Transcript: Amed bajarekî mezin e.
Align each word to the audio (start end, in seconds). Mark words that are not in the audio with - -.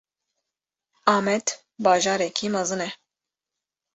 Amed 1.15 1.45
bajarekî 1.85 2.47
mezin 2.53 2.81
e. 2.87 2.89